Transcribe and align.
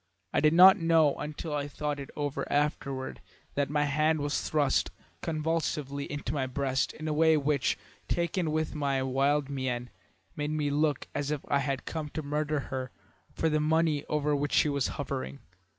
I 0.33 0.39
did 0.39 0.53
not 0.53 0.79
know 0.79 1.13
until 1.17 1.53
I 1.53 1.67
thought 1.67 1.99
it 1.99 2.09
over 2.15 2.51
afterward 2.51 3.21
that 3.53 3.69
my 3.69 3.83
hand 3.83 4.19
was 4.19 4.41
thrust 4.49 4.89
convulsively 5.21 6.11
into 6.11 6.33
my 6.33 6.47
breast 6.47 6.91
in 6.93 7.07
a 7.07 7.13
way 7.13 7.37
which, 7.37 7.77
taken 8.07 8.49
with 8.49 8.73
my 8.73 9.03
wild 9.03 9.47
mien, 9.47 9.91
made 10.35 10.49
me 10.49 10.71
look 10.71 11.07
as 11.13 11.29
if 11.29 11.45
I 11.49 11.59
had 11.59 11.85
come 11.85 12.09
to 12.15 12.23
murder 12.23 12.59
her 12.73 12.89
for 13.31 13.47
the 13.47 13.59
money 13.59 14.03
over 14.07 14.35
which 14.35 14.53
she 14.53 14.69
was 14.69 14.87
hovering. 14.97 15.37